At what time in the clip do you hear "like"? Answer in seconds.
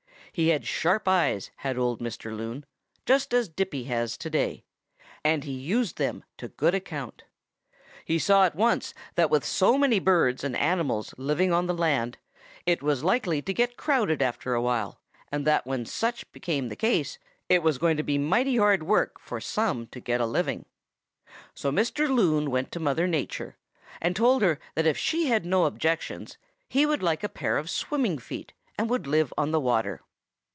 27.03-27.21